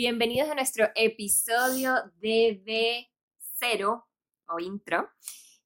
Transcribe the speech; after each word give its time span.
Bienvenidos 0.00 0.48
a 0.48 0.54
nuestro 0.54 0.90
episodio 0.94 1.92
de 2.20 2.62
B0 2.64 4.04
o 4.46 4.60
intro. 4.60 5.10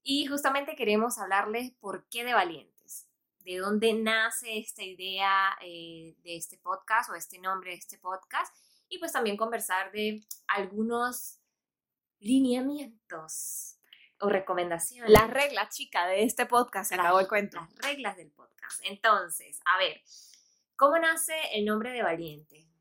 Y 0.01 0.25
justamente 0.25 0.75
queremos 0.75 1.19
hablarles 1.19 1.71
por 1.79 2.07
qué 2.09 2.23
de 2.23 2.33
valientes, 2.33 3.07
de 3.45 3.57
dónde 3.57 3.93
nace 3.93 4.57
esta 4.57 4.81
idea 4.81 5.55
eh, 5.61 6.15
de 6.23 6.35
este 6.35 6.57
podcast 6.57 7.11
o 7.11 7.13
este 7.13 7.37
nombre 7.37 7.73
de 7.73 7.77
este 7.77 7.99
podcast 7.99 8.51
y 8.89 8.97
pues 8.97 9.11
también 9.11 9.37
conversar 9.37 9.91
de 9.91 10.23
algunos 10.47 11.37
lineamientos 12.17 13.77
o 14.19 14.29
recomendaciones. 14.29 15.11
Las 15.11 15.29
reglas, 15.29 15.75
chica, 15.75 16.07
de 16.07 16.23
este 16.23 16.47
podcast, 16.47 16.89
se 16.89 16.95
acabó 16.95 17.19
el 17.19 17.27
cuento. 17.27 17.57
Las 17.57 17.75
reglas 17.75 18.17
del 18.17 18.31
podcast. 18.31 18.81
Entonces, 18.83 19.59
a 19.65 19.77
ver, 19.77 20.01
¿cómo 20.75 20.97
nace 20.97 21.35
el 21.53 21.65
nombre 21.65 21.91
de 21.91 22.01
valiente? 22.01 22.72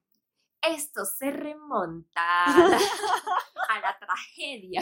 Esto 0.62 1.05
se 1.05 1.30
remonta 1.32 2.44
a 3.68 3.80
la 3.80 3.98
tragedia. 3.98 4.80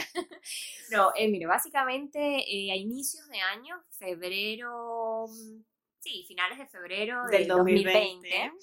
No, 0.91 1.11
eh, 1.15 1.27
mire, 1.27 1.47
básicamente 1.47 2.19
eh, 2.19 2.71
a 2.71 2.75
inicios 2.75 3.27
de 3.29 3.39
año, 3.39 3.83
febrero, 3.97 5.25
mm, 5.27 5.63
sí, 5.99 6.23
finales 6.27 6.59
de 6.59 6.67
febrero 6.67 7.25
del, 7.25 7.47
2020, 7.47 8.53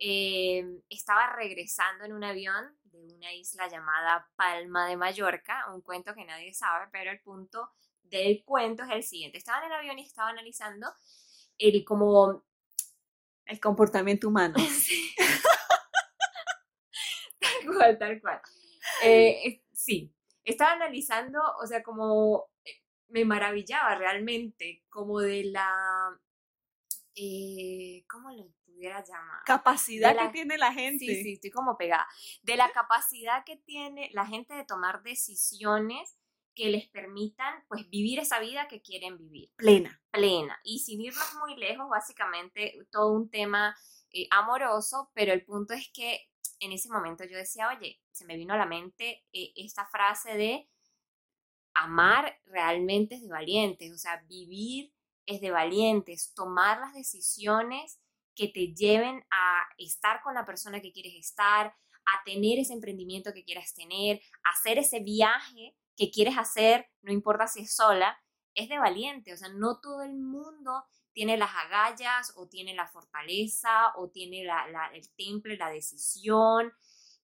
eh, 0.00 0.64
estaba 0.88 1.32
regresando 1.34 2.04
en 2.04 2.12
un 2.12 2.24
avión 2.24 2.76
de 2.84 3.04
una 3.14 3.32
isla 3.32 3.68
llamada 3.68 4.28
Palma 4.34 4.88
de 4.88 4.96
Mallorca, 4.96 5.72
un 5.72 5.82
cuento 5.82 6.12
que 6.14 6.24
nadie 6.24 6.52
sabe, 6.54 6.86
pero 6.90 7.12
el 7.12 7.20
punto 7.20 7.70
del 8.02 8.42
cuento 8.44 8.82
es 8.82 8.90
el 8.90 9.02
siguiente. 9.04 9.38
Estaba 9.38 9.60
en 9.60 9.66
el 9.66 9.78
avión 9.78 9.98
y 9.98 10.02
estaba 10.02 10.30
analizando 10.30 10.88
el 11.56 11.84
como... 11.84 12.44
El 13.44 13.60
comportamiento 13.60 14.28
humano. 14.28 14.56
tal 17.40 17.74
cual, 17.74 17.98
tal 17.98 18.20
cual. 18.20 18.40
Eh, 19.04 19.62
sí, 19.72 20.12
estaba 20.44 20.72
analizando, 20.72 21.40
o 21.62 21.66
sea, 21.66 21.82
como 21.82 22.50
eh, 22.64 22.82
me 23.08 23.24
maravillaba 23.24 23.94
realmente, 23.94 24.84
como 24.88 25.20
de 25.20 25.44
la, 25.44 26.18
eh, 27.14 28.04
¿cómo 28.08 28.30
lo 28.30 28.50
pudiera 28.64 29.02
llamar? 29.04 29.44
Capacidad 29.44 30.16
que 30.16 30.28
tiene 30.28 30.58
la 30.58 30.72
gente. 30.72 31.04
Sí, 31.04 31.22
sí, 31.22 31.32
estoy 31.34 31.50
como 31.50 31.76
pegada. 31.76 32.06
De 32.42 32.56
la 32.56 32.70
capacidad 32.72 33.44
que 33.44 33.56
tiene 33.56 34.10
la 34.12 34.26
gente 34.26 34.54
de 34.54 34.64
tomar 34.64 35.02
decisiones 35.02 36.16
que 36.54 36.70
les 36.70 36.88
permitan 36.88 37.64
pues 37.68 37.88
vivir 37.88 38.18
esa 38.18 38.40
vida 38.40 38.66
que 38.66 38.82
quieren 38.82 39.16
vivir. 39.16 39.52
Plena. 39.54 40.02
Plena. 40.10 40.58
Y 40.64 40.80
sin 40.80 41.00
irnos 41.00 41.34
muy 41.40 41.56
lejos, 41.56 41.88
básicamente 41.88 42.74
todo 42.90 43.12
un 43.12 43.30
tema 43.30 43.76
amoroso, 44.30 45.10
pero 45.14 45.32
el 45.32 45.44
punto 45.44 45.74
es 45.74 45.90
que 45.92 46.27
en 46.60 46.72
ese 46.72 46.88
momento 46.88 47.24
yo 47.24 47.36
decía, 47.36 47.68
oye, 47.68 48.00
se 48.12 48.24
me 48.24 48.36
vino 48.36 48.54
a 48.54 48.58
la 48.58 48.66
mente 48.66 49.24
eh, 49.32 49.52
esta 49.56 49.86
frase 49.86 50.36
de 50.36 50.68
amar 51.74 52.40
realmente 52.46 53.14
es 53.16 53.22
de 53.22 53.28
valientes, 53.28 53.92
o 53.92 53.98
sea, 53.98 54.24
vivir 54.28 54.92
es 55.26 55.40
de 55.40 55.50
valientes, 55.50 56.32
tomar 56.34 56.80
las 56.80 56.94
decisiones 56.94 58.00
que 58.34 58.48
te 58.48 58.74
lleven 58.74 59.24
a 59.30 59.68
estar 59.76 60.22
con 60.22 60.34
la 60.34 60.46
persona 60.46 60.80
que 60.80 60.92
quieres 60.92 61.14
estar, 61.14 61.66
a 61.66 62.24
tener 62.24 62.58
ese 62.58 62.72
emprendimiento 62.72 63.32
que 63.32 63.44
quieras 63.44 63.74
tener, 63.74 64.20
hacer 64.42 64.78
ese 64.78 65.00
viaje 65.00 65.76
que 65.96 66.10
quieres 66.10 66.38
hacer, 66.38 66.88
no 67.02 67.12
importa 67.12 67.46
si 67.46 67.60
es 67.60 67.74
sola, 67.74 68.18
es 68.54 68.68
de 68.68 68.78
valiente, 68.78 69.32
o 69.32 69.36
sea, 69.36 69.48
no 69.50 69.80
todo 69.80 70.02
el 70.02 70.14
mundo 70.14 70.84
tiene 71.12 71.36
las 71.36 71.50
agallas 71.54 72.32
o 72.36 72.48
tiene 72.48 72.74
la 72.74 72.86
fortaleza 72.86 73.92
o 73.96 74.08
tiene 74.10 74.46
el 74.92 75.14
temple, 75.16 75.56
la 75.56 75.70
decisión 75.70 76.72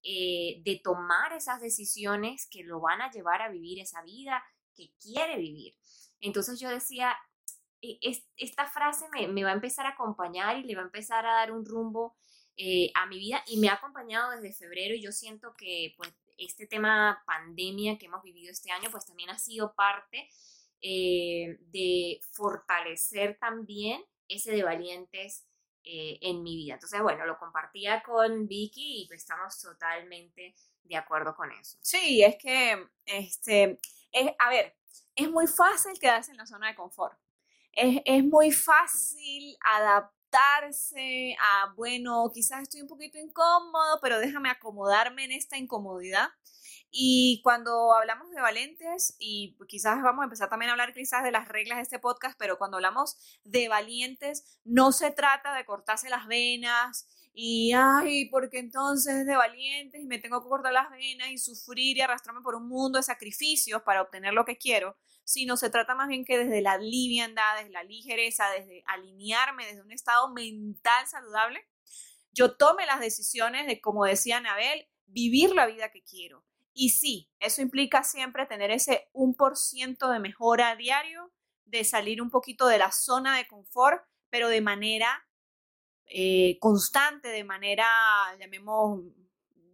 eh, 0.03 0.61
de 0.65 0.81
tomar 0.83 1.33
esas 1.33 1.61
decisiones 1.61 2.47
que 2.51 2.63
lo 2.63 2.81
van 2.81 3.01
a 3.01 3.11
llevar 3.11 3.41
a 3.41 3.49
vivir 3.49 3.81
esa 3.81 4.03
vida 4.03 4.45
que 4.75 4.93
quiere 5.01 5.39
vivir. 5.39 5.75
Entonces 6.21 6.61
yo 6.61 6.69
decía, 6.69 7.17
e, 7.81 7.99
esta 8.37 8.67
frase 8.67 9.07
me, 9.13 9.45
va 9.45 9.51
a 9.51 9.55
empezar 9.55 9.87
a 9.87 9.91
acompañar 9.91 10.59
y 10.59 10.65
le 10.65 10.75
va 10.75 10.83
a 10.83 10.87
empezar 10.87 11.27
a 11.27 11.35
dar 11.35 11.53
un 11.53 11.65
rumbo 11.65 12.17
eh, 12.57 12.91
a 12.95 13.07
mi 13.07 13.19
vida 13.19 13.43
y 13.47 13.59
me 13.59 13.69
ha 13.69 13.75
acompañado 13.75 14.31
desde 14.31 14.53
febrero 14.53 14.95
y 14.95 15.03
yo 15.03 15.13
siento 15.13 15.55
que 15.57 15.95
pues 15.97 16.15
este 16.39 16.67
tema 16.67 17.23
pandemia 17.27 17.99
que 17.99 18.07
hemos 18.07 18.23
vivido 18.23 18.51
este 18.51 18.71
año 18.71 18.91
pues 18.91 19.07
también 19.07 19.31
ha 19.31 19.39
sido 19.39 19.75
parte 19.75 20.29
eh, 20.87 21.57
de 21.73 22.21
fortalecer 22.33 23.39
también 23.39 24.05
ese 24.29 24.53
de 24.53 24.63
valientes 24.63 25.47
eh, 25.83 26.19
en 26.21 26.43
mi 26.43 26.57
vida. 26.57 26.75
Entonces, 26.75 27.01
bueno, 27.01 27.25
lo 27.25 27.39
compartía 27.39 28.03
con 28.03 28.47
Vicky 28.47 29.03
y 29.03 29.07
pues 29.07 29.23
estamos 29.23 29.59
totalmente 29.59 30.55
de 30.83 30.97
acuerdo 30.97 31.35
con 31.35 31.51
eso. 31.53 31.79
Sí, 31.81 32.23
es 32.23 32.37
que, 32.37 32.87
este, 33.07 33.79
es, 34.13 34.31
a 34.39 34.51
ver, 34.51 34.77
es 35.17 35.31
muy 35.31 35.47
fácil 35.47 35.99
quedarse 35.99 36.33
en 36.33 36.37
la 36.37 36.45
zona 36.45 36.69
de 36.69 36.75
confort. 36.75 37.19
Es, 37.73 38.03
es 38.05 38.23
muy 38.23 38.53
fácil 38.53 39.57
adaptarse 40.35 41.37
a, 41.39 41.73
bueno, 41.77 42.31
quizás 42.33 42.63
estoy 42.63 42.83
un 42.83 42.89
poquito 42.89 43.19
incómodo, 43.19 43.99
pero 44.03 44.19
déjame 44.19 44.51
acomodarme 44.51 45.25
en 45.25 45.33
esta 45.33 45.57
incomodidad. 45.57 46.29
Y 46.91 47.41
cuando 47.43 47.93
hablamos 47.93 48.31
de 48.31 48.41
valientes, 48.41 49.17
y 49.19 49.57
quizás 49.67 50.01
vamos 50.03 50.23
a 50.23 50.25
empezar 50.25 50.49
también 50.49 50.69
a 50.71 50.73
hablar 50.73 50.95
quizás 50.95 51.25
de 51.25 51.33
las 51.33 51.49
reglas 51.49 51.79
de 51.79 51.83
este 51.83 51.99
podcast, 51.99 52.37
pero 52.39 52.57
cuando 52.57 52.77
hablamos 52.77 53.17
de 53.43 53.69
valientes, 53.69 54.61
no 54.65 54.93
se 54.93 55.11
trata 55.11 55.55
de 55.55 55.65
cortarse 55.65 56.09
las 56.09 56.27
venas 56.29 57.09
y, 57.37 57.73
ay, 57.73 58.27
porque 58.27 58.61
entonces 58.61 59.27
de 59.27 59.35
valientes 59.35 60.01
y 60.01 60.07
me 60.07 60.21
tengo 60.21 60.41
que 60.41 60.49
cortar 60.49 60.73
las 60.73 60.89
venas 60.89 61.31
y 61.31 61.39
sufrir 61.39 61.97
y 61.97 62.01
arrastrarme 62.01 62.43
por 62.43 62.55
un 62.55 62.69
mundo 62.69 62.97
de 62.97 63.03
sacrificios 63.03 63.83
para 63.83 64.03
obtener 64.03 64.33
lo 64.33 64.45
que 64.45 64.57
quiero, 64.57 64.97
sino 65.25 65.57
se 65.57 65.69
trata 65.69 65.97
más 65.97 66.07
bien 66.07 66.25
que 66.25 66.39
desde 66.39 66.63
la 66.63 66.79
liviandad, 66.79 67.57
desde 67.59 67.71
la 67.71 67.83
ligereza, 67.83 68.49
desde 68.51 68.85
alinearme 68.87 69.67
desde 69.67 69.83
un 69.83 69.91
estado 69.91 70.33
mental 70.33 71.09
saludable, 71.09 71.69
yo 72.31 72.57
tome 72.57 72.87
las 72.87 73.01
decisiones 73.01 73.67
de, 73.67 73.81
como 73.81 74.05
decía 74.05 74.37
Anabel, 74.37 74.87
vivir 75.07 75.57
la 75.57 75.67
vida 75.67 75.91
que 75.91 76.05
quiero. 76.05 76.45
Y 76.73 76.91
sí, 76.91 77.33
eso 77.41 77.63
implica 77.63 78.05
siempre 78.05 78.47
tener 78.47 78.71
ese 78.71 79.09
1% 79.13 80.13
de 80.13 80.19
mejora 80.21 80.71
a 80.71 80.77
diario, 80.77 81.33
de 81.65 81.83
salir 81.83 82.23
un 82.23 82.31
poquito 82.31 82.69
de 82.69 82.79
la 82.79 82.93
zona 82.93 83.37
de 83.37 83.49
confort, 83.49 84.05
pero 84.31 84.49
de 84.49 84.61
manera 84.61 85.27
eh, 86.07 86.59
constante, 86.61 87.29
de 87.29 87.45
manera, 87.45 87.87
llamemos, 88.39 89.01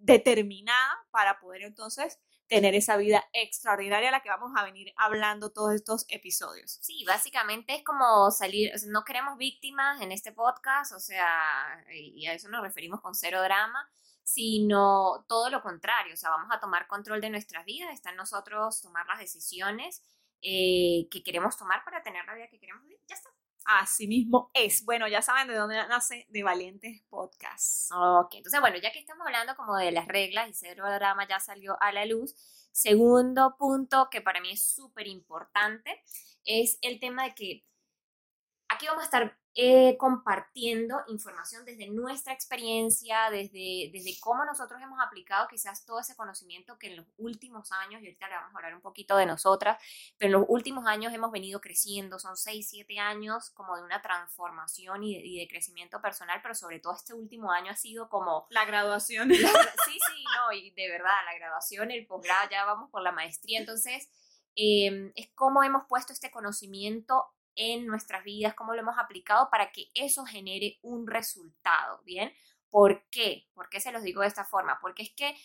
determinada 0.01 1.07
para 1.11 1.39
poder 1.41 1.63
entonces 1.63 2.19
tener 2.49 2.75
esa 2.75 2.97
vida 2.97 3.23
extraordinaria 3.33 4.09
a 4.09 4.13
la 4.13 4.23
que 4.23 4.29
vamos 4.29 4.51
a 4.57 4.65
venir 4.65 4.93
hablando 4.97 5.53
todos 5.53 5.73
estos 5.73 6.05
episodios. 6.09 6.79
Sí, 6.81 7.05
básicamente 7.07 7.77
es 7.77 7.85
como 7.85 8.31
salir, 8.33 8.73
no 8.89 9.05
queremos 9.05 9.39
víctimas 9.39 10.01
en 10.01 10.11
este 10.11 10.33
podcast, 10.33 10.93
o 10.93 10.99
sea, 10.99 11.85
y 11.93 12.27
a 12.27 12.35
eso 12.35 12.49
nos 12.49 12.63
referimos 12.63 13.01
con 13.01 13.15
cero 13.15 13.41
drama, 13.41 13.89
sino 14.25 15.25
todo 15.29 15.49
lo 15.49 15.63
contrario, 15.63 16.15
o 16.15 16.17
sea, 16.17 16.31
vamos 16.31 16.49
a 16.51 16.59
tomar 16.59 16.89
control 16.89 17.21
de 17.21 17.31
nuestras 17.31 17.65
vidas, 17.65 17.93
está 17.93 18.11
en 18.11 18.17
nosotros 18.17 18.81
tomar 18.83 19.07
las 19.07 19.21
decisiones 19.21 20.03
eh, 20.43 21.07
que 21.11 21.23
queremos 21.23 21.57
tomar 21.57 21.85
para 21.85 22.03
tener 22.03 22.25
la 22.25 22.35
vida 22.35 22.49
que 22.49 22.59
queremos 22.59 22.83
vivir, 22.83 22.99
ya 23.07 23.15
está. 23.15 23.31
Así 23.65 24.07
mismo 24.09 24.51
es. 24.55 24.85
Bueno, 24.85 25.07
ya 25.07 25.23
saben 25.23 25.49
de 25.49 25.55
dónde 25.55 25.77
nace 25.89 26.27
de 26.31 26.43
Valientes 26.43 27.03
Podcast. 27.09 27.93
Ok, 27.93 28.35
entonces 28.35 28.61
bueno, 28.61 28.79
ya 28.79 28.91
que 28.93 28.99
estamos 28.99 29.27
hablando 29.27 29.55
como 29.57 29.77
de 29.77 29.93
las 29.93 30.09
reglas 30.09 30.49
y 30.49 30.55
cero 30.55 30.85
drama 30.93 31.29
ya 31.29 31.41
salió 31.41 31.81
a 31.81 31.93
la 31.93 32.05
luz, 32.07 32.35
segundo 32.73 33.57
punto 33.59 34.09
que 34.11 34.21
para 34.21 34.41
mí 34.41 34.51
es 34.53 34.63
súper 34.63 35.07
importante 35.07 36.03
es 36.45 36.79
el 36.83 37.01
tema 37.01 37.25
de 37.25 37.35
que 37.35 37.65
aquí 38.69 38.87
vamos 38.87 39.03
a 39.03 39.05
estar 39.05 39.40
eh, 39.57 39.97
compartiendo 39.99 41.01
información 41.09 41.65
desde 41.65 41.89
nuestra 41.89 42.33
experiencia, 42.33 43.31
desde, 43.31 43.91
desde 43.93 44.15
cómo 44.21 44.45
nosotros 44.45 44.81
hemos 44.81 45.01
aplicado 45.01 45.49
quizás 45.49 45.85
todo 45.85 45.99
ese 45.99 46.15
conocimiento 46.15 46.79
que 46.79 46.87
en 46.87 46.99
los 46.99 47.07
últimos 47.19 47.73
años, 47.73 48.01
y 48.01 48.07
ahorita 48.07 48.29
le 48.29 48.37
vamos 48.37 48.55
a 48.55 48.59
hablar 48.59 48.77
un 48.77 48.81
poquito 48.81 49.17
de 49.17 49.27
nosotras, 49.27 49.83
pero 50.19 50.29
en 50.29 50.41
los 50.41 50.49
últimos 50.49 50.87
años 50.87 51.13
hemos 51.13 51.33
venido 51.33 51.61
creciendo, 51.61 52.21
son 52.21 52.37
6, 52.37 52.65
7 52.71 53.01
años 53.01 53.51
como 53.51 53.77
de 53.77 53.83
una 53.83 54.01
transformación 54.01 55.03
y 55.03 55.17
de, 55.17 55.27
y 55.27 55.41
de 55.41 55.49
crecimiento 55.49 56.01
personal, 56.01 56.39
pero 56.43 56.55
sobre 56.55 56.79
todo 56.79 56.95
este 56.95 57.15
último 57.15 57.51
año 57.51 57.73
ha 57.73 57.77
sido 57.77 58.09
como... 58.09 58.47
La 58.51 58.65
graduación. 58.67 59.31
sí, 59.35 59.99
sí, 60.13 60.25
no, 60.37 60.53
y 60.53 60.71
de 60.71 60.89
verdad, 60.89 61.11
la 61.27 61.35
graduación, 61.35 61.91
el 61.91 62.07
posgrado, 62.07 62.49
ya 62.53 62.65
vamos 62.65 62.89
por 62.91 63.03
la 63.03 63.11
maestría, 63.11 63.59
entonces... 63.59 64.09
Eh, 64.57 65.13
es 65.15 65.31
cómo 65.37 65.63
hemos 65.63 65.85
puesto 65.89 66.13
este 66.13 66.33
conocimiento 66.33 67.25
en 67.55 67.87
nuestras 67.87 68.25
vidas, 68.25 68.55
cómo 68.55 68.75
lo 68.75 68.81
hemos 68.81 68.99
aplicado 68.99 69.49
para 69.51 69.73
que 69.73 69.91
eso 69.95 70.25
genere 70.25 70.79
un 70.83 71.07
resultado, 71.07 72.03
¿bien? 72.05 72.33
¿Por 72.71 73.09
qué? 73.11 73.49
¿Por 73.55 73.69
qué 73.69 73.81
se 73.81 73.93
los 73.93 74.03
digo 74.03 74.23
de 74.23 74.29
esta 74.29 74.45
forma? 74.45 74.79
Porque 74.81 75.03
es 75.03 75.13
que 75.15 75.37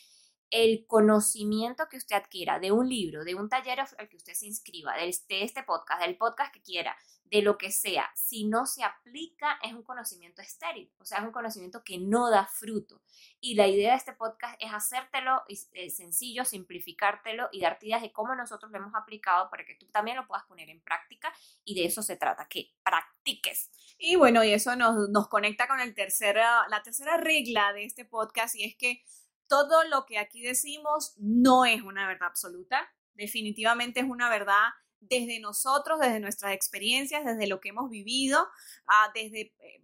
el 0.52 0.86
conocimiento 0.88 1.88
que 1.90 1.98
usted 1.98 2.16
adquiera 2.16 2.60
de 2.60 2.72
un 2.72 2.88
libro, 2.88 3.24
de 3.24 3.36
un 3.36 3.50
taller 3.50 3.80
al 3.80 4.10
que 4.10 4.18
usted 4.18 4.34
se 4.34 4.46
inscriba, 4.46 4.96
de 4.96 5.10
este, 5.10 5.44
este 5.44 5.64
podcast, 5.64 6.02
del 6.02 6.18
podcast 6.18 6.54
que 6.54 6.62
quiera, 6.62 6.96
de 7.26 7.42
lo 7.42 7.58
que 7.58 7.72
sea, 7.72 8.10
si 8.16 8.46
no 8.46 8.66
se 8.66 8.84
aplica 8.84 9.60
es 9.64 9.74
un 9.74 9.84
conocimiento 9.84 10.42
estéril, 10.42 10.92
o 11.00 11.06
sea, 11.06 11.20
es 11.20 11.24
un 11.24 11.32
conocimiento 11.32 11.84
que 11.84 11.98
no 11.98 12.30
da 12.30 12.46
fruto. 12.46 13.02
Y 13.40 13.56
la 13.56 13.68
idea 13.68 13.92
de 13.92 13.98
este 13.98 14.14
podcast 14.14 14.56
es 14.60 14.70
hacértelo 14.70 15.42
eh, 15.48 15.90
sencillo, 15.90 16.46
simplificártelo 16.46 17.50
y 17.52 17.62
darte 17.62 17.88
ideas 17.88 18.04
de 18.04 18.12
cómo 18.12 18.36
nosotros 18.36 18.72
lo 18.72 18.78
hemos 18.78 18.94
aplicado 18.94 19.50
para 19.50 19.66
que 19.66 19.76
tú 19.76 19.88
también 19.88 20.18
lo 20.18 20.28
puedas 20.28 20.46
poner 20.46 20.70
en 20.70 20.82
práctica 20.82 21.34
y 21.64 21.74
de 21.76 21.86
eso 21.86 22.04
se 22.04 22.16
trata, 22.16 22.48
que 22.48 22.74
practiques. 22.84 23.72
Y 23.98 24.16
bueno, 24.16 24.44
y 24.44 24.54
eso 24.54 24.76
nos, 24.76 25.10
nos 25.10 25.28
conecta 25.28 25.68
con 25.68 25.80
el 25.80 25.96
tercera, 25.96 26.68
la 26.70 26.84
tercera 26.84 27.18
regla 27.18 27.74
de 27.74 27.86
este 27.86 28.06
podcast 28.06 28.56
y 28.56 28.66
es 28.66 28.76
que 28.76 29.04
todo 29.48 29.84
lo 29.86 30.06
que 30.06 30.20
aquí 30.20 30.42
decimos 30.42 31.16
no 31.18 31.66
es 31.66 31.82
una 31.82 32.08
verdad 32.08 32.28
absoluta, 32.28 32.88
definitivamente 33.14 34.00
es 34.00 34.06
una 34.08 34.30
verdad 34.30 34.70
desde 35.10 35.40
nosotros, 35.40 36.00
desde 36.00 36.20
nuestras 36.20 36.54
experiencias, 36.54 37.26
desde 37.26 37.48
lo 37.48 37.60
que 37.60 37.70
hemos 37.70 37.90
vivido, 37.90 38.48
ah, 38.88 39.12
desde 39.14 39.54
eh, 39.60 39.84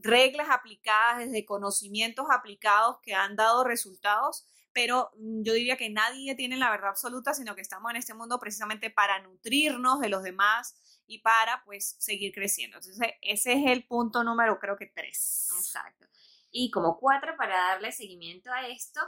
reglas 0.00 0.48
aplicadas, 0.50 1.18
desde 1.18 1.44
conocimientos 1.44 2.26
aplicados 2.30 2.98
que 3.02 3.14
han 3.14 3.36
dado 3.36 3.64
resultados, 3.64 4.46
pero 4.72 5.10
mm, 5.16 5.42
yo 5.42 5.52
diría 5.52 5.76
que 5.76 5.90
nadie 5.90 6.34
tiene 6.34 6.56
la 6.56 6.70
verdad 6.70 6.90
absoluta, 6.90 7.34
sino 7.34 7.54
que 7.54 7.62
estamos 7.62 7.90
en 7.90 7.96
este 7.96 8.14
mundo 8.14 8.38
precisamente 8.38 8.90
para 8.90 9.20
nutrirnos 9.20 10.00
de 10.00 10.08
los 10.08 10.22
demás 10.22 10.76
y 11.06 11.18
para 11.20 11.64
pues 11.64 11.96
seguir 11.98 12.32
creciendo. 12.32 12.76
Entonces, 12.76 13.14
ese 13.22 13.52
es 13.54 13.66
el 13.66 13.86
punto 13.86 14.22
número 14.22 14.58
creo 14.58 14.76
que 14.76 14.86
tres. 14.86 15.48
Exacto. 15.56 16.06
Y 16.50 16.70
como 16.70 16.98
cuatro, 16.98 17.36
para 17.36 17.56
darle 17.56 17.92
seguimiento 17.92 18.52
a 18.52 18.68
esto, 18.68 19.00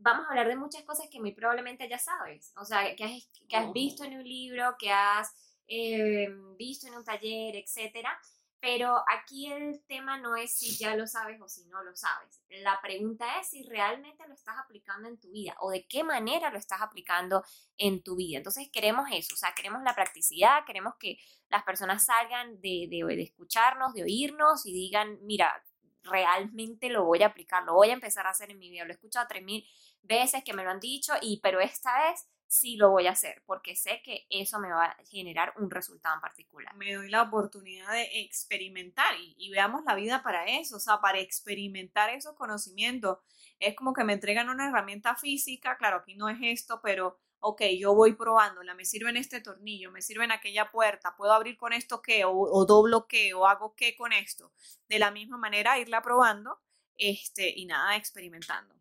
vamos 0.00 0.26
a 0.26 0.30
hablar 0.30 0.48
de 0.48 0.56
muchas 0.56 0.82
cosas 0.82 1.08
que 1.10 1.20
muy 1.20 1.32
probablemente 1.32 1.88
ya 1.88 1.98
sabes, 1.98 2.52
o 2.56 2.64
sea, 2.64 2.94
que 2.96 3.04
has, 3.04 3.30
que 3.48 3.56
has 3.56 3.72
visto 3.72 4.04
en 4.04 4.18
un 4.18 4.24
libro, 4.24 4.76
que 4.78 4.90
has 4.90 5.32
eh, 5.68 6.28
visto 6.58 6.88
en 6.88 6.94
un 6.94 7.04
taller, 7.04 7.56
etcétera. 7.56 8.18
Pero 8.62 9.02
aquí 9.08 9.50
el 9.50 9.82
tema 9.86 10.18
no 10.18 10.36
es 10.36 10.52
si 10.58 10.76
ya 10.76 10.94
lo 10.94 11.06
sabes 11.06 11.40
o 11.40 11.48
si 11.48 11.64
no 11.68 11.82
lo 11.82 11.96
sabes. 11.96 12.42
La 12.48 12.78
pregunta 12.82 13.40
es 13.40 13.48
si 13.48 13.62
realmente 13.62 14.22
lo 14.28 14.34
estás 14.34 14.56
aplicando 14.58 15.08
en 15.08 15.18
tu 15.18 15.30
vida 15.30 15.56
o 15.60 15.70
de 15.70 15.86
qué 15.86 16.04
manera 16.04 16.50
lo 16.50 16.58
estás 16.58 16.82
aplicando 16.82 17.42
en 17.78 18.02
tu 18.02 18.16
vida. 18.16 18.36
Entonces 18.36 18.68
queremos 18.70 19.08
eso, 19.12 19.32
o 19.32 19.38
sea, 19.38 19.54
queremos 19.54 19.82
la 19.82 19.94
practicidad, 19.94 20.66
queremos 20.66 20.94
que 21.00 21.16
las 21.48 21.62
personas 21.62 22.04
salgan 22.04 22.60
de, 22.60 22.86
de, 22.90 23.02
de 23.16 23.22
escucharnos, 23.22 23.94
de 23.94 24.02
oírnos 24.02 24.66
y 24.66 24.74
digan, 24.74 25.18
mira, 25.22 25.64
realmente 26.02 26.88
lo 26.88 27.04
voy 27.04 27.22
a 27.22 27.26
aplicar, 27.26 27.64
lo 27.64 27.74
voy 27.74 27.90
a 27.90 27.94
empezar 27.94 28.26
a 28.26 28.30
hacer 28.30 28.50
en 28.50 28.58
mi 28.58 28.70
vida. 28.70 28.84
Lo 28.84 28.90
he 28.90 28.94
escuchado 28.94 29.26
tres 29.28 29.42
mil 29.42 29.66
veces 30.02 30.42
que 30.44 30.52
me 30.52 30.64
lo 30.64 30.70
han 30.70 30.80
dicho, 30.80 31.12
y, 31.20 31.40
pero 31.42 31.60
esta 31.60 32.08
vez 32.08 32.26
sí 32.46 32.76
lo 32.76 32.90
voy 32.90 33.06
a 33.06 33.12
hacer 33.12 33.44
porque 33.46 33.76
sé 33.76 34.02
que 34.02 34.26
eso 34.28 34.58
me 34.58 34.72
va 34.72 34.86
a 34.86 34.96
generar 35.04 35.54
un 35.56 35.70
resultado 35.70 36.16
en 36.16 36.20
particular. 36.20 36.74
Me 36.74 36.92
doy 36.94 37.08
la 37.08 37.22
oportunidad 37.22 37.92
de 37.92 38.22
experimentar 38.22 39.14
y, 39.20 39.36
y 39.38 39.50
veamos 39.50 39.84
la 39.84 39.94
vida 39.94 40.22
para 40.22 40.46
eso, 40.46 40.76
o 40.76 40.80
sea, 40.80 41.00
para 41.00 41.20
experimentar 41.20 42.10
esos 42.10 42.34
conocimientos. 42.34 43.18
Es 43.60 43.76
como 43.76 43.92
que 43.92 44.02
me 44.02 44.14
entregan 44.14 44.48
una 44.48 44.68
herramienta 44.68 45.14
física, 45.14 45.76
claro, 45.76 45.98
aquí 45.98 46.16
no 46.16 46.28
es 46.28 46.38
esto, 46.42 46.80
pero 46.82 47.18
ok, 47.40 47.62
yo 47.78 47.94
voy 47.94 48.14
probándola, 48.14 48.74
me 48.74 48.84
sirve 48.84 49.10
en 49.10 49.16
este 49.16 49.40
tornillo, 49.40 49.90
me 49.90 50.02
sirve 50.02 50.24
en 50.24 50.32
aquella 50.32 50.70
puerta, 50.70 51.14
puedo 51.16 51.32
abrir 51.32 51.56
con 51.56 51.72
esto 51.72 52.02
qué, 52.02 52.24
o, 52.24 52.32
o 52.32 52.66
doblo 52.66 53.06
qué, 53.06 53.34
o 53.34 53.46
hago 53.46 53.74
qué 53.74 53.96
con 53.96 54.12
esto. 54.12 54.52
De 54.88 54.98
la 54.98 55.10
misma 55.10 55.38
manera, 55.38 55.78
irla 55.78 56.02
probando 56.02 56.60
este, 56.96 57.52
y 57.56 57.66
nada, 57.66 57.96
experimentando. 57.96 58.74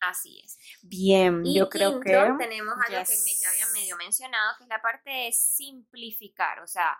Así 0.00 0.40
es. 0.44 0.58
Bien, 0.82 1.44
Y 1.44 1.58
yo 1.58 1.68
creo 1.68 2.00
que 2.00 2.12
tenemos 2.38 2.74
algo 2.86 3.00
Yes. 3.00 3.08
que 3.08 3.16
me, 3.24 3.34
ya 3.36 3.48
había 3.50 3.66
medio 3.72 3.96
mencionado, 3.96 4.56
que 4.58 4.64
es 4.64 4.68
la 4.68 4.80
parte 4.80 5.10
de 5.10 5.32
simplificar. 5.32 6.60
O 6.60 6.66
sea, 6.66 6.96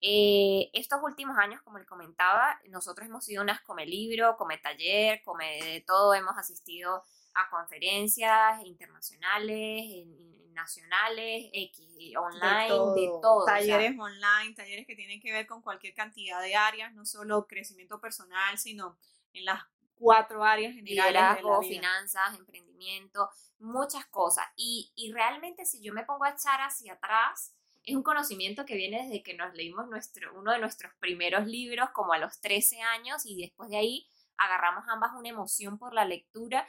eh, 0.00 0.70
estos 0.72 1.00
últimos 1.02 1.36
años, 1.38 1.60
como 1.62 1.78
le 1.78 1.84
comentaba, 1.86 2.60
nosotros 2.68 3.06
hemos 3.06 3.24
sido 3.24 3.42
unas 3.42 3.60
come 3.60 3.86
libro, 3.86 4.36
come 4.36 4.58
taller, 4.58 5.22
come 5.24 5.62
de 5.62 5.84
todo, 5.86 6.14
hemos 6.14 6.36
asistido 6.36 7.04
a 7.38 7.48
conferencias 7.50 8.64
internacionales, 8.64 10.06
nacionales, 10.52 11.50
X, 11.52 12.16
online, 12.16 12.62
de 12.64 13.08
todo. 13.22 13.42
o 13.42 13.44
sea, 13.44 13.54
Talleres 13.54 13.98
online, 13.98 14.54
talleres 14.56 14.86
que 14.86 14.96
tienen 14.96 15.20
que 15.20 15.32
ver 15.32 15.46
con 15.46 15.62
cualquier 15.62 15.94
cantidad 15.94 16.42
de 16.42 16.56
áreas, 16.56 16.92
no 16.94 17.04
solo 17.04 17.46
crecimiento 17.46 18.00
personal, 18.00 18.58
sino 18.58 18.98
en 19.32 19.44
las 19.44 19.62
cuatro 19.94 20.44
áreas 20.44 20.74
generales 20.74 21.12
de 21.12 21.12
liderazgo, 21.12 21.62
finanzas, 21.62 22.38
emprendimiento, 22.38 23.30
muchas 23.58 24.06
cosas. 24.06 24.46
Y, 24.56 24.92
y 24.96 25.12
realmente 25.12 25.64
si 25.64 25.80
yo 25.80 25.92
me 25.92 26.04
pongo 26.04 26.24
a 26.24 26.30
echar 26.30 26.60
hacia 26.60 26.94
atrás, 26.94 27.54
es 27.84 27.96
un 27.96 28.02
conocimiento 28.02 28.66
que 28.66 28.74
viene 28.74 29.04
desde 29.04 29.22
que 29.22 29.34
nos 29.34 29.54
leímos 29.54 29.88
nuestro, 29.88 30.38
uno 30.38 30.52
de 30.52 30.58
nuestros 30.58 30.92
primeros 30.98 31.46
libros 31.46 31.90
como 31.90 32.12
a 32.12 32.18
los 32.18 32.40
13 32.40 32.80
años 32.82 33.24
y 33.24 33.40
después 33.40 33.70
de 33.70 33.78
ahí 33.78 34.06
agarramos 34.36 34.84
ambas 34.88 35.12
una 35.16 35.28
emoción 35.28 35.78
por 35.78 35.94
la 35.94 36.04
lectura. 36.04 36.68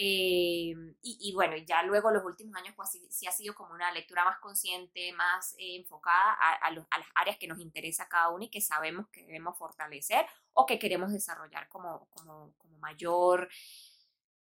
Eh, 0.00 0.74
y, 1.02 1.18
y 1.20 1.34
bueno, 1.34 1.56
ya 1.66 1.82
luego 1.82 2.10
los 2.12 2.24
últimos 2.24 2.54
años 2.56 2.74
pues 2.76 2.90
sí, 2.90 3.06
sí 3.10 3.26
ha 3.26 3.32
sido 3.32 3.54
como 3.54 3.74
una 3.74 3.90
lectura 3.92 4.24
más 4.24 4.38
consciente, 4.38 5.12
más 5.14 5.54
eh, 5.58 5.76
enfocada 5.76 6.34
a, 6.40 6.54
a 6.66 6.70
los- 6.70 6.86
a 6.90 6.98
las 6.98 7.08
áreas 7.16 7.38
que 7.38 7.48
nos 7.48 7.58
interesa 7.60 8.08
cada 8.08 8.30
uno 8.30 8.44
y 8.44 8.50
que 8.50 8.60
sabemos 8.60 9.08
que 9.10 9.22
debemos 9.24 9.58
fortalecer 9.58 10.24
o 10.54 10.66
que 10.66 10.78
queremos 10.78 11.12
desarrollar 11.12 11.68
como, 11.68 12.08
como, 12.10 12.54
como 12.58 12.78
mayor 12.78 13.48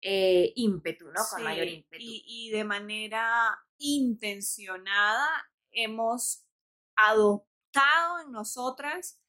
eh, 0.02 0.52
ímpetu, 0.56 1.06
¿no? 1.06 1.28
Con 1.28 1.38
Sí, 1.38 1.44
mayor 1.44 1.68
ímpetu. 1.68 2.02
Y, 2.02 2.24
y 2.26 2.50
de 2.50 2.64
manera 2.64 3.58
intencionada 3.78 5.26
hemos 5.72 6.44
adoptado 6.96 8.20
en 8.20 8.32
nosotras 8.32 9.20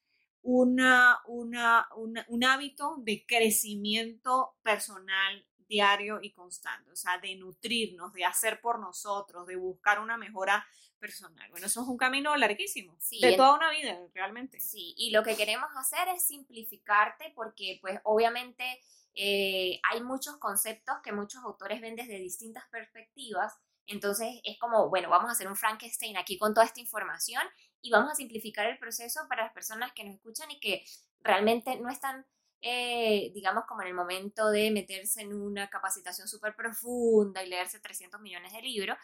una, 0.42 1.18
una, 1.26 1.88
una- 1.96 2.24
un 2.28 2.44
hábito 2.44 2.96
de 2.98 3.24
crecimiento 3.26 4.56
personal 4.62 5.46
diario 5.68 6.18
y 6.22 6.32
constante, 6.32 6.90
o 6.90 6.96
sea, 6.96 7.18
de 7.18 7.36
nutrirnos, 7.36 8.12
de 8.12 8.24
hacer 8.24 8.60
por 8.60 8.78
nosotros, 8.78 9.46
de 9.46 9.56
buscar 9.56 10.00
una 10.00 10.16
mejora 10.16 10.66
personal. 10.98 11.48
Bueno, 11.50 11.66
eso 11.66 11.82
es 11.82 11.88
un 11.88 11.96
camino 11.96 12.36
larguísimo, 12.36 12.96
Sí, 12.98 13.20
de 13.20 13.36
toda 13.36 13.54
una 13.54 13.70
vida, 13.70 13.98
realmente. 14.14 14.58
Sí, 14.60 14.94
y 14.96 15.10
lo 15.10 15.22
que 15.22 15.36
queremos 15.36 15.68
hacer 15.76 16.08
es 16.08 16.26
simplificarte 16.26 17.32
porque 17.34 17.78
pues 17.80 18.00
obviamente 18.04 18.80
eh, 19.14 19.80
hay 19.90 20.02
muchos 20.02 20.36
conceptos 20.38 20.96
que 21.02 21.12
muchos 21.12 21.42
autores 21.42 21.80
ven 21.80 21.96
desde 21.96 22.18
distintas 22.18 22.64
perspectivas. 22.70 23.52
Entonces 23.86 24.40
es 24.44 24.58
como, 24.58 24.90
bueno, 24.90 25.08
vamos 25.08 25.28
a 25.28 25.32
hacer 25.32 25.48
un 25.48 25.56
Frankenstein 25.56 26.16
aquí 26.16 26.36
con 26.38 26.54
toda 26.54 26.66
esta 26.66 26.80
información 26.80 27.42
y 27.80 27.90
vamos 27.90 28.12
a 28.12 28.14
simplificar 28.14 28.66
el 28.66 28.78
proceso 28.78 29.20
para 29.28 29.44
las 29.44 29.52
personas 29.52 29.92
que 29.92 30.04
nos 30.04 30.14
escuchan 30.14 30.50
y 30.50 30.60
que 30.60 30.84
realmente 31.20 31.78
no 31.80 31.90
están, 31.90 32.26
eh, 32.60 33.30
digamos, 33.34 33.64
como 33.66 33.82
en 33.82 33.88
el 33.88 33.94
momento 33.94 34.50
de 34.50 34.70
meterse 34.70 35.22
en 35.22 35.32
una 35.32 35.70
capacitación 35.70 36.26
súper 36.26 36.56
profunda 36.56 37.42
y 37.42 37.48
leerse 37.48 37.80
300 37.80 38.20
millones 38.20 38.52
de 38.52 38.62
libros, 38.62 38.96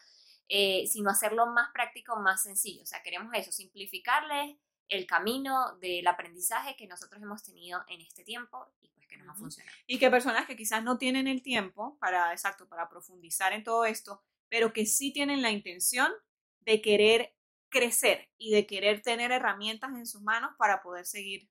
eh, 0.48 0.86
sino 0.88 1.10
hacerlo 1.10 1.46
más 1.46 1.70
práctico, 1.72 2.16
más 2.16 2.42
sencillo. 2.42 2.82
O 2.82 2.86
sea, 2.86 3.02
queremos 3.02 3.32
eso, 3.34 3.52
simplificarles 3.52 4.56
el 4.88 5.06
camino 5.06 5.76
del 5.78 6.06
aprendizaje 6.06 6.76
que 6.76 6.86
nosotros 6.86 7.22
hemos 7.22 7.42
tenido 7.42 7.82
en 7.88 8.00
este 8.02 8.24
tiempo 8.24 8.66
y 8.80 8.90
pues 8.90 9.06
que 9.06 9.16
nos 9.16 9.28
ha 9.28 9.34
funcionado. 9.34 9.76
y 9.86 9.98
que 9.98 10.10
personas 10.10 10.46
que 10.46 10.56
quizás 10.56 10.82
no 10.82 10.98
tienen 10.98 11.26
el 11.26 11.42
tiempo 11.42 11.96
para, 11.98 12.32
exacto, 12.32 12.68
para 12.68 12.88
profundizar 12.88 13.52
en 13.52 13.64
todo 13.64 13.84
esto, 13.86 14.22
pero 14.48 14.72
que 14.72 14.84
sí 14.84 15.12
tienen 15.12 15.40
la 15.40 15.50
intención 15.50 16.12
de 16.60 16.82
querer 16.82 17.34
crecer 17.70 18.30
y 18.36 18.52
de 18.52 18.66
querer 18.66 19.02
tener 19.02 19.32
herramientas 19.32 19.90
en 19.94 20.06
sus 20.06 20.22
manos 20.22 20.52
para 20.58 20.82
poder 20.82 21.06
seguir 21.06 21.50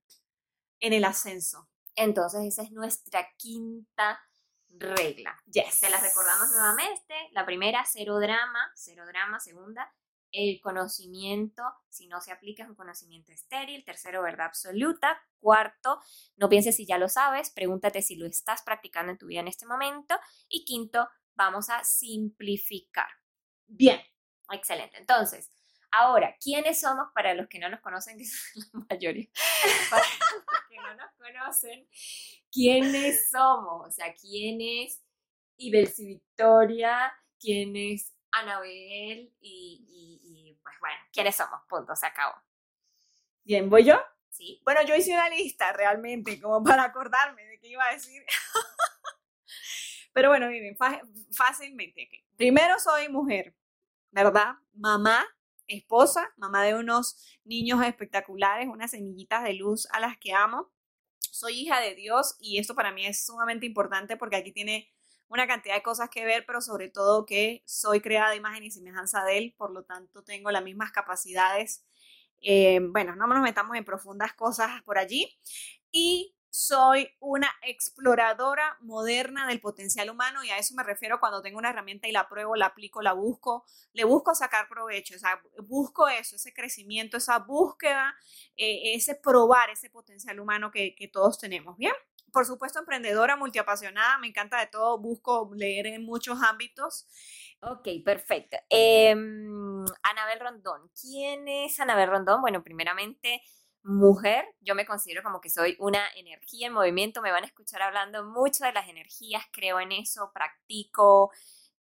en 0.80 0.94
el 0.94 1.04
ascenso. 1.04 1.70
Entonces 1.96 2.44
esa 2.46 2.64
es 2.64 2.72
nuestra 2.72 3.28
quinta 3.38 4.20
regla. 4.70 5.42
Yes. 5.46 5.76
Se 5.76 5.90
las 5.90 6.02
recordamos 6.02 6.50
nuevamente. 6.52 7.14
La 7.32 7.46
primera, 7.46 7.84
cero 7.86 8.20
drama, 8.20 8.72
cero 8.76 9.06
drama. 9.06 9.40
Segunda, 9.40 9.94
el 10.32 10.60
conocimiento, 10.62 11.64
si 11.90 12.08
no 12.08 12.20
se 12.20 12.32
aplica, 12.32 12.64
es 12.64 12.70
un 12.70 12.76
conocimiento 12.76 13.32
estéril. 13.32 13.86
Tercero, 13.86 14.24
verdad 14.24 14.48
absoluta. 14.48 15.22
Cuarto, 15.40 16.00
no 16.38 16.50
pienses 16.50 16.76
si 16.76 16.86
ya 16.86 16.98
lo 16.98 17.08
sabes, 17.10 17.52
pregúntate 17.52 18.02
si 18.02 18.16
lo 18.16 18.26
estás 18.26 18.64
practicando 18.64 19.12
en 19.12 19.18
tu 19.18 19.28
vida 19.28 19.42
en 19.42 19.48
este 19.48 19.66
momento. 19.66 20.16
Y 20.50 20.66
quinto, 20.66 21.08
vamos 21.36 21.70
a 21.70 21.84
simplificar. 21.84 23.10
Bien. 23.68 24.02
Excelente. 24.52 24.98
Entonces, 24.98 25.52
ahora, 25.94 26.36
¿quiénes 26.40 26.80
somos 26.80 27.08
para 27.14 27.34
los 27.34 27.48
que 27.48 27.60
no 27.60 27.70
nos 27.70 27.80
conocen, 27.82 28.18
que 28.18 28.26
son 28.26 28.64
la 28.74 28.86
mayoría? 28.90 29.28
Para 29.90 30.04
los 30.04 30.68
que 30.70 30.76
no 30.78 30.96
nos 30.96 31.12
conocen, 31.18 31.88
¿quiénes 32.52 33.30
somos? 33.30 33.88
O 33.88 33.92
sea, 33.92 34.14
¿quién 34.14 34.60
es 34.62 35.02
Ibelsi 35.58 36.06
Victoria? 36.06 37.14
¿Quién 37.40 37.76
es 37.76 38.14
Anabel? 38.32 39.34
Y, 39.40 39.86
y, 39.88 40.22
y, 40.24 40.60
pues 40.64 40.76
bueno, 40.80 40.98
¿quiénes 41.12 41.36
somos? 41.36 41.62
Punto, 41.68 41.96
se 41.96 42.08
acabó. 42.08 42.36
Bien, 43.44 43.70
¿voy 43.70 43.84
yo? 43.84 44.00
¿Sí? 44.30 44.62
Bueno, 44.64 44.82
yo 44.84 44.96
hice 44.96 45.14
una 45.14 45.30
lista 45.30 45.74
realmente, 45.74 46.42
como 46.42 46.64
para 46.64 46.84
acordarme 46.86 47.46
de 47.46 47.60
qué 47.60 47.68
iba 47.68 47.86
a 47.86 47.94
decir. 47.94 48.24
Pero 50.14 50.30
bueno, 50.30 50.48
miren, 50.48 50.78
fácilmente. 51.32 52.10
Primero 52.36 52.80
soy 52.80 53.10
mujer, 53.10 53.56
¿verdad? 54.12 54.56
Mamá, 54.74 55.26
esposa, 55.68 56.34
mamá 56.38 56.64
de 56.64 56.76
unos 56.76 57.40
niños 57.44 57.84
espectaculares, 57.84 58.68
unas 58.68 58.92
semillitas 58.92 59.44
de 59.44 59.54
luz 59.54 59.88
a 59.92 60.00
las 60.00 60.18
que 60.18 60.34
amo. 60.34 60.72
Soy 61.20 61.62
hija 61.62 61.80
de 61.80 61.96
Dios 61.96 62.36
y 62.40 62.60
esto 62.60 62.76
para 62.76 62.92
mí 62.92 63.06
es 63.06 63.26
sumamente 63.26 63.66
importante 63.66 64.18
porque 64.18 64.36
aquí 64.36 64.52
tiene 64.52 64.92
una 65.28 65.48
cantidad 65.48 65.76
de 65.76 65.82
cosas 65.82 66.10
que 66.10 66.26
ver, 66.26 66.46
pero 66.46 66.62
sobre 66.62 66.90
todo 66.90 67.26
que 67.26 67.64
soy 67.66 68.02
creada 68.02 68.30
de 68.30 68.38
imagen 68.38 68.64
y 68.64 68.72
semejanza 68.72 69.24
de 69.24 69.38
Él, 69.40 69.56
por 69.58 69.72
lo 69.72 69.84
tanto 69.84 70.24
tengo 70.24 70.52
las 70.52 70.64
mismas 70.64 70.92
capacidades. 70.92 71.84
Eh, 72.42 72.80
bueno, 72.82 73.16
no 73.16 73.26
nos 73.26 73.42
metamos 73.42 73.76
en 73.76 73.86
profundas 73.86 74.34
cosas 74.34 74.84
por 74.84 74.98
allí. 74.98 75.36
Y 75.92 76.36
soy 76.54 77.10
una 77.20 77.50
exploradora 77.64 78.78
moderna 78.82 79.48
del 79.48 79.60
potencial 79.60 80.12
humano 80.12 80.44
y 80.44 80.52
a 80.52 80.60
eso 80.60 80.76
me 80.76 80.84
refiero 80.84 81.20
cuando 81.20 81.42
tengo 81.42 81.58
una 81.58 81.72
herramienta 81.72 82.08
y 82.08 82.12
la 82.12 82.30
pruebo, 82.30 82.56
la 82.56 82.68
aplico, 82.68 83.02
la 83.02 83.14
busco, 83.14 83.66
le 83.94 84.04
busco 84.04 84.36
sacar 84.36 84.70
provecho, 84.70 85.16
o 85.16 85.18
sea, 85.18 85.42
busco 85.64 86.08
eso, 86.08 86.36
ese 86.36 86.54
crecimiento, 86.54 87.18
esa 87.18 87.40
búsqueda, 87.40 88.16
eh, 88.56 88.94
ese 88.94 89.16
probar 89.16 89.72
ese 89.72 89.90
potencial 89.90 90.40
humano 90.40 90.70
que, 90.70 90.96
todos 91.12 91.40
tenemos, 91.40 91.76
¿bien? 91.76 91.94
Por 92.32 92.46
supuesto, 92.46 92.78
emprendedora, 92.78 93.36
multiapasionada, 93.36 94.20
me 94.20 94.28
encanta 94.28 94.60
de 94.60 94.68
todo, 94.68 95.00
busco 95.00 95.50
leer 95.56 95.88
en 95.88 96.06
muchos 96.06 96.40
ámbitos. 96.44 97.08
Ok, 97.62 97.88
perfecto. 98.06 98.58
Em, 98.70 99.84
Anabel 100.04 100.40
Rondón, 100.40 100.92
¿quién 101.02 101.48
es 101.48 101.80
Anabel 101.80 102.10
Rondón? 102.10 102.42
Bueno, 102.42 102.64
primeramente 102.64 103.42
mujer, 103.84 104.46
yo 104.62 104.76
me 104.76 104.86
considero 104.86 105.24
como 105.24 105.42
que 105.42 105.50
soy 105.50 105.76
una 105.80 106.02
energía 106.16 106.68
en 106.68 106.74
movimiento, 106.74 107.22
me 107.22 107.32
van 107.32 107.44
a 107.44 107.48
escuchar 107.48 107.82
hablando 107.82 108.24
mucho 108.24 108.64
de 108.66 108.74
las 108.74 108.88
energías, 108.88 109.44
creo 109.52 109.80
en 109.80 109.92
eso, 109.92 110.32
practico 110.34 111.32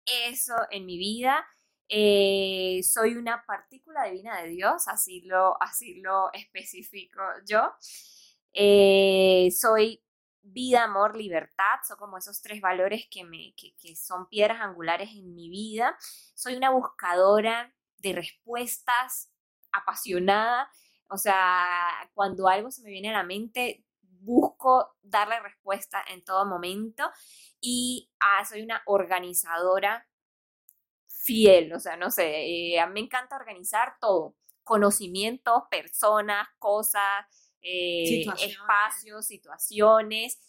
eso 0.06 0.56
en 0.72 0.86
mi 0.86 0.98
vida. 0.98 1.46
Eh, 1.89 2.82
soy 2.84 3.15
una 3.15 3.44
partícula 3.46 4.06
divina 4.06 4.41
de 4.41 4.50
Dios, 4.50 4.88
así 4.88 5.22
lo, 5.22 5.62
así 5.62 6.01
lo 6.01 6.32
especifico 6.34 7.22
yo. 7.46 7.74
Eh, 8.53 9.50
soy 9.51 10.01
vida, 10.41 10.84
amor, 10.84 11.15
libertad, 11.15 11.79
son 11.88 11.98
como 11.98 12.18
esos 12.18 12.41
tres 12.41 12.62
valores 12.62 13.08
que, 13.12 13.24
me, 13.24 13.53
que, 13.56 13.75
que 13.75 13.96
son 13.96 14.27
piedras 14.27 14.62
angulares 14.62 15.10
en 15.12 15.36
mi 15.36 15.50
vida. 15.50 15.98
Soy 16.36 16.56
una 16.56 16.70
buscadora 16.70 17.74
de 17.98 18.13
respuestas 18.13 19.29
apasionada 19.72 20.72
o 21.10 21.18
sea, 21.18 22.10
cuando 22.13 22.48
algo 22.48 22.72
se 22.72 22.82
me 22.84 22.89
viene 22.89 23.10
a 23.10 23.13
la 23.13 23.24
mente, 23.24 23.84
busco 24.01 24.96
darle 25.01 25.39
respuesta 25.39 26.04
en 26.08 26.24
todo 26.24 26.46
momento 26.46 27.10
y 27.62 28.12
ah, 28.20 28.44
soy 28.46 28.62
una 28.62 28.82
organizadora 28.86 30.08
fiel, 31.08 31.74
o 31.74 31.80
sea, 31.80 31.98
no 31.98 32.12
sé, 32.12 32.46
eh, 32.46 32.80
a 32.80 32.88
mí 32.88 32.94
me 32.94 33.00
encanta 33.01 33.36
organizar 33.36 33.96
todo, 34.00 34.36
conocimientos, 34.63 35.63
personas, 35.70 36.48
cosas, 36.60 37.25
eh, 37.62 38.25
espacios, 38.42 39.25
situaciones 39.25 40.39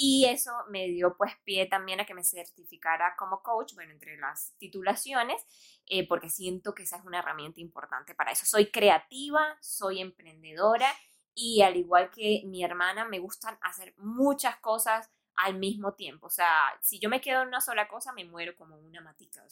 y 0.00 0.26
eso 0.26 0.52
me 0.70 0.86
dio 0.86 1.16
pues 1.16 1.32
pie 1.42 1.66
también 1.66 1.98
a 1.98 2.06
que 2.06 2.14
me 2.14 2.22
certificara 2.22 3.16
como 3.18 3.42
coach, 3.42 3.74
bueno, 3.74 3.92
entre 3.92 4.16
las 4.16 4.54
titulaciones, 4.56 5.44
eh, 5.86 6.06
porque 6.06 6.30
siento 6.30 6.72
que 6.72 6.84
esa 6.84 6.98
es 6.98 7.04
una 7.04 7.18
herramienta 7.18 7.60
importante 7.60 8.14
para 8.14 8.30
eso. 8.30 8.46
Soy 8.46 8.70
creativa, 8.70 9.58
soy 9.60 10.00
emprendedora 10.00 10.88
y 11.34 11.62
al 11.62 11.76
igual 11.76 12.12
que 12.12 12.42
mi 12.46 12.62
hermana 12.62 13.06
me 13.06 13.18
gustan 13.18 13.58
hacer 13.60 13.92
muchas 13.96 14.56
cosas 14.58 15.10
al 15.34 15.58
mismo 15.58 15.94
tiempo. 15.94 16.28
O 16.28 16.30
sea, 16.30 16.48
si 16.80 17.00
yo 17.00 17.08
me 17.08 17.20
quedo 17.20 17.42
en 17.42 17.48
una 17.48 17.60
sola 17.60 17.88
cosa, 17.88 18.12
me 18.12 18.24
muero 18.24 18.54
como 18.54 18.78
una 18.78 19.00
matica, 19.00 19.44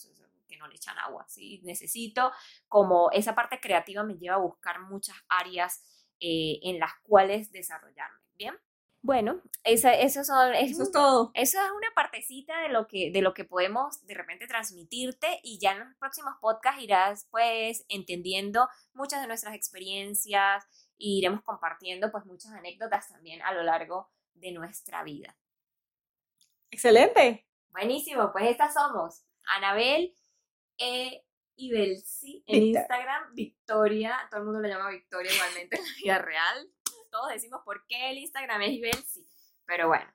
que 0.48 0.56
no 0.58 0.68
le 0.68 0.76
echan 0.76 0.96
agua. 1.00 1.26
¿sí? 1.28 1.60
Necesito 1.64 2.30
como 2.68 3.10
esa 3.10 3.34
parte 3.34 3.58
creativa 3.58 4.04
me 4.04 4.16
lleva 4.16 4.36
a 4.36 4.38
buscar 4.38 4.80
muchas 4.80 5.16
áreas 5.28 5.82
eh, 6.20 6.60
en 6.62 6.78
las 6.78 6.92
cuales 7.02 7.50
desarrollarme. 7.50 8.20
Bien. 8.36 8.56
Bueno, 9.06 9.40
eso, 9.62 9.86
eso, 9.88 10.24
son, 10.24 10.52
eso, 10.56 10.82
es 10.82 10.90
todo. 10.90 11.30
Eso 11.34 11.60
es 11.62 11.70
una 11.70 11.94
partecita 11.94 12.62
de 12.62 12.70
lo, 12.70 12.88
que, 12.88 13.12
de 13.12 13.22
lo 13.22 13.34
que 13.34 13.44
podemos 13.44 14.04
de 14.04 14.14
repente 14.14 14.48
transmitirte 14.48 15.38
y 15.44 15.60
ya 15.60 15.74
en 15.74 15.78
los 15.78 15.94
próximos 16.00 16.34
podcasts 16.40 16.82
irás 16.82 17.28
pues 17.30 17.84
entendiendo 17.88 18.68
muchas 18.94 19.20
de 19.20 19.28
nuestras 19.28 19.54
experiencias 19.54 20.64
e 20.98 21.06
iremos 21.06 21.42
compartiendo 21.42 22.10
pues 22.10 22.26
muchas 22.26 22.50
anécdotas 22.50 23.08
también 23.08 23.42
a 23.42 23.54
lo 23.54 23.62
largo 23.62 24.10
de 24.34 24.50
nuestra 24.50 25.04
vida. 25.04 25.36
Excelente. 26.72 27.46
Buenísimo, 27.68 28.32
pues 28.32 28.46
estas 28.46 28.74
somos 28.74 29.22
Anabel 29.54 30.16
e 30.78 31.24
Ibelsi 31.54 32.42
en 32.48 32.62
Instagram, 32.64 33.36
Victoria, 33.36 34.18
todo 34.32 34.40
el 34.40 34.46
mundo 34.46 34.60
lo 34.62 34.68
llama 34.68 34.90
Victoria 34.90 35.32
igualmente 35.32 35.76
en 35.76 35.84
la 35.84 35.92
vida 35.96 36.18
real 36.18 36.75
todos 37.16 37.32
decimos 37.32 37.62
por 37.64 37.86
qué 37.86 38.10
el 38.10 38.18
Instagram 38.18 38.62
es 38.62 38.72
Ibelsi, 38.72 39.26
pero 39.64 39.88
bueno, 39.88 40.06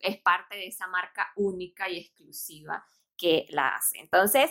es 0.00 0.18
parte 0.18 0.56
de 0.56 0.66
esa 0.66 0.88
marca 0.88 1.32
única 1.36 1.88
y 1.88 1.98
exclusiva 1.98 2.84
que 3.16 3.46
la 3.50 3.76
hace. 3.76 3.98
Entonces, 3.98 4.50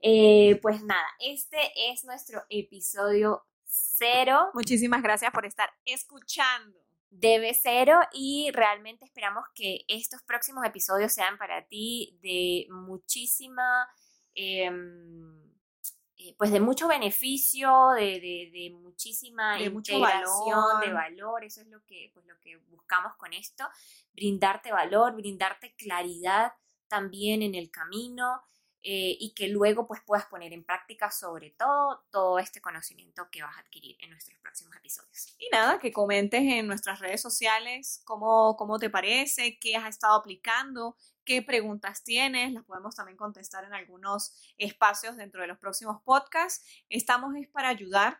eh, 0.00 0.58
pues 0.62 0.82
nada, 0.82 1.06
este 1.20 1.58
es 1.90 2.04
nuestro 2.04 2.42
episodio 2.48 3.44
cero. 3.64 4.50
Muchísimas 4.54 5.02
gracias 5.02 5.30
por 5.30 5.44
estar 5.44 5.70
escuchando. 5.84 6.78
Debe 7.10 7.52
cero 7.52 8.00
y 8.12 8.50
realmente 8.52 9.04
esperamos 9.04 9.44
que 9.54 9.84
estos 9.88 10.22
próximos 10.22 10.64
episodios 10.64 11.12
sean 11.12 11.36
para 11.36 11.66
ti 11.66 12.18
de 12.22 12.66
muchísima... 12.70 13.86
Em, 14.34 15.51
eh, 16.24 16.34
pues 16.38 16.52
de 16.52 16.60
mucho 16.60 16.86
beneficio, 16.86 17.90
de, 17.96 18.20
de, 18.52 18.70
muchísima 18.80 19.56
de 19.56 19.64
integración, 19.64 20.80
de 20.84 20.92
valor, 20.92 21.42
eso 21.42 21.60
es 21.60 21.66
lo 21.66 21.82
que, 21.84 22.10
pues 22.14 22.24
lo 22.26 22.38
que 22.38 22.58
buscamos 22.68 23.16
con 23.16 23.32
esto, 23.32 23.64
brindarte 24.12 24.70
valor, 24.70 25.16
brindarte 25.16 25.74
claridad 25.74 26.52
también 26.86 27.42
en 27.42 27.56
el 27.56 27.70
camino 27.70 28.42
eh, 28.84 29.16
y 29.20 29.32
que 29.34 29.46
luego 29.46 29.86
pues 29.86 30.00
puedas 30.04 30.26
poner 30.26 30.52
en 30.52 30.64
práctica 30.64 31.12
sobre 31.12 31.50
todo 31.50 32.04
todo 32.10 32.40
este 32.40 32.60
conocimiento 32.60 33.28
que 33.30 33.40
vas 33.40 33.56
a 33.56 33.60
adquirir 33.60 33.96
en 34.00 34.10
nuestros 34.10 34.36
próximos 34.40 34.74
episodios. 34.74 35.36
Y 35.38 35.48
nada, 35.52 35.78
que 35.78 35.92
comentes 35.92 36.40
en 36.42 36.66
nuestras 36.66 36.98
redes 36.98 37.20
sociales 37.20 38.02
cómo, 38.04 38.56
cómo 38.56 38.80
te 38.80 38.90
parece, 38.90 39.56
qué 39.60 39.76
has 39.76 39.88
estado 39.88 40.16
aplicando, 40.16 40.96
qué 41.24 41.42
preguntas 41.42 42.02
tienes, 42.02 42.52
las 42.52 42.64
podemos 42.64 42.96
también 42.96 43.16
contestar 43.16 43.64
en 43.64 43.72
algunos 43.72 44.34
espacios 44.58 45.16
dentro 45.16 45.42
de 45.42 45.46
los 45.46 45.58
próximos 45.58 46.02
podcasts. 46.02 46.66
Estamos 46.88 47.36
es 47.36 47.48
para 47.48 47.68
ayudar 47.68 48.18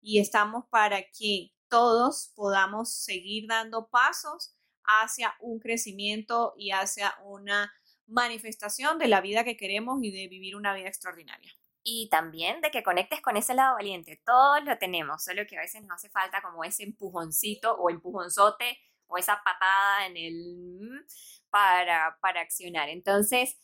y 0.00 0.20
estamos 0.20 0.64
para 0.70 1.02
que 1.02 1.52
todos 1.68 2.32
podamos 2.34 2.94
seguir 2.94 3.46
dando 3.46 3.88
pasos 3.88 4.54
hacia 4.84 5.34
un 5.40 5.58
crecimiento 5.58 6.54
y 6.56 6.70
hacia 6.70 7.14
una 7.22 7.70
manifestación 8.08 8.98
de 8.98 9.08
la 9.08 9.20
vida 9.20 9.44
que 9.44 9.56
queremos 9.56 10.02
y 10.02 10.10
de 10.10 10.28
vivir 10.28 10.56
una 10.56 10.74
vida 10.74 10.88
extraordinaria. 10.88 11.52
Y 11.84 12.08
también 12.10 12.60
de 12.60 12.70
que 12.70 12.82
conectes 12.82 13.20
con 13.20 13.36
ese 13.36 13.54
lado 13.54 13.74
valiente. 13.76 14.20
Todos 14.26 14.64
lo 14.64 14.76
tenemos, 14.78 15.22
solo 15.22 15.46
que 15.46 15.56
a 15.56 15.60
veces 15.60 15.82
nos 15.82 15.92
hace 15.92 16.10
falta 16.10 16.42
como 16.42 16.64
ese 16.64 16.82
empujoncito 16.82 17.76
o 17.76 17.88
empujonzote 17.90 18.78
o 19.06 19.16
esa 19.16 19.40
patada 19.44 20.06
en 20.06 20.16
el 20.16 21.06
para, 21.50 22.18
para 22.20 22.40
accionar. 22.40 22.88
Entonces, 22.88 23.58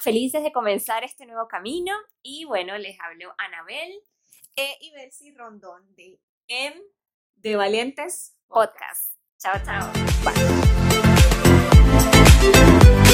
felices 0.00 0.42
de 0.42 0.52
comenzar 0.52 1.04
este 1.04 1.26
nuevo 1.26 1.48
camino 1.48 1.94
y 2.22 2.44
bueno, 2.44 2.76
les 2.78 2.98
habló 3.00 3.34
Anabel 3.38 3.92
e 4.56 4.76
Ibelsi 4.80 5.34
Rondón 5.34 5.94
de 5.94 6.20
En 6.48 6.74
de 7.34 7.56
Valientes 7.56 8.36
Podcast. 8.46 9.16
Chao, 9.38 9.54
chao. 9.64 9.92
Bye. 13.02 13.05